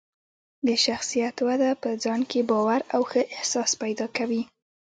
د 0.67 0.69
شخصیت 0.85 1.35
وده 1.47 1.69
په 1.81 1.89
ځان 2.03 2.21
کې 2.29 2.41
باور 2.49 2.81
او 2.95 3.01
ښه 3.09 3.21
احساس 3.35 3.71
پیدا 3.81 4.07
کوي. 4.17 4.41